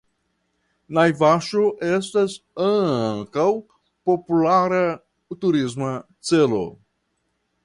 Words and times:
Najvaŝo 0.97 1.65
estas 1.89 2.37
ankaŭ 2.69 3.45
populara 4.11 4.83
turisma 5.45 5.95
celo. 6.33 6.65